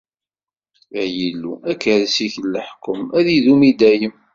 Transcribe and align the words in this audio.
Ay 1.01 1.15
Illu, 1.27 1.53
akersi-k 1.71 2.35
n 2.43 2.45
leḥkwem 2.53 3.03
ad 3.17 3.27
idum 3.35 3.61
i 3.69 3.71
dayem. 3.79 4.15